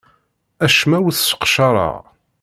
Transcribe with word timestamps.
Acemma 0.65 0.97
ur 1.05 1.13
t-sseqcareɣ. 1.13 1.95